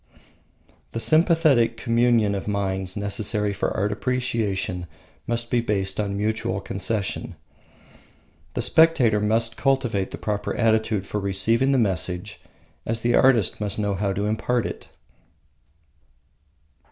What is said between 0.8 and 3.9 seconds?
The sympathetic communion of minds necessary for